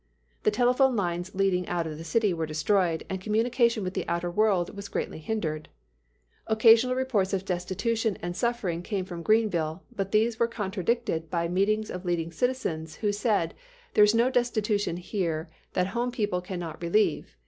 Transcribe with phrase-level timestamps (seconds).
[0.41, 4.31] The telephone lines leading out of the city were destroyed, and communication with the outer
[4.31, 5.69] world was greatly hindered.
[6.47, 11.91] Occasional reports of destitution and suffering came from Greenville, but these were contradicted by meetings
[11.91, 13.53] of leading citizens, who said,
[13.93, 17.37] "there is no destitution here that home people can not relieve.